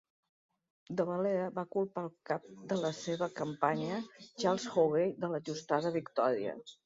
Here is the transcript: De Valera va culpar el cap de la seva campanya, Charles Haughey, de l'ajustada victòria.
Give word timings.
De 0.99 1.03
Valera 1.09 1.43
va 1.57 1.65
culpar 1.75 2.03
el 2.05 2.09
cap 2.29 2.47
de 2.71 2.79
la 2.85 2.91
seva 3.01 3.29
campanya, 3.41 4.01
Charles 4.45 4.67
Haughey, 4.73 5.15
de 5.25 5.29
l'ajustada 5.35 5.93
victòria. 6.01 6.57